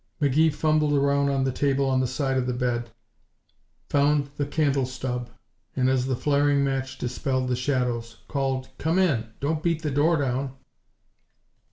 McGee 0.19 0.51
fumbled 0.51 0.93
around 0.93 1.29
on 1.29 1.43
the 1.43 1.51
table 1.51 1.93
at 1.93 1.99
the 1.99 2.07
side 2.07 2.35
of 2.35 2.47
the 2.47 2.55
bed, 2.55 2.89
found 3.87 4.31
the 4.35 4.47
candle 4.47 4.87
stub, 4.87 5.29
and 5.75 5.91
as 5.91 6.07
the 6.07 6.15
flaring 6.15 6.63
match 6.63 6.97
dispelled 6.97 7.47
the 7.47 7.55
shadows, 7.55 8.17
called, 8.27 8.69
"Come 8.79 8.97
in! 8.97 9.27
Don't 9.41 9.61
beat 9.61 9.83
the 9.83 9.91
door 9.91 10.17
down!" 10.17 10.55